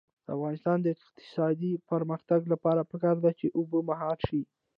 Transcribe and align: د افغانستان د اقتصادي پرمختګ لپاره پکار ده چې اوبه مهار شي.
د 0.25 0.27
افغانستان 0.37 0.77
د 0.81 0.87
اقتصادي 0.95 1.73
پرمختګ 1.89 2.41
لپاره 2.53 2.81
پکار 2.91 3.15
ده 3.23 3.31
چې 3.39 3.47
اوبه 3.57 3.79
مهار 3.89 4.17
شي. 4.27 4.41